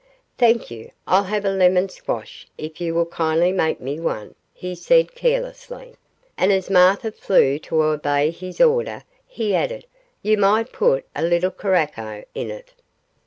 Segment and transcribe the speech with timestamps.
[0.39, 4.73] 'Thank you, I'll have a lemon squash if you will kindly make me one,' he
[4.73, 5.93] said, carelessly,
[6.39, 9.85] and as Martha flew to obey his order, he added,
[10.23, 12.73] 'you might put a little curacoa in it.